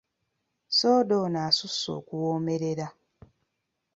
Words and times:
Soda 0.77 1.13
ono 1.23 1.39
asusse 1.49 1.87
okuwoomerera! 1.99 2.87